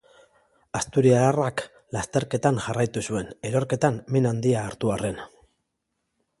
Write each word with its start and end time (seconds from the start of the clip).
Asturiarrak 0.77 1.61
lasterketan 1.97 2.57
jarraitu 2.69 3.05
zuen, 3.11 3.31
erorketan 3.53 4.03
min 4.17 4.29
handia 4.33 4.67
hartu 4.71 4.95
arren. 4.99 5.25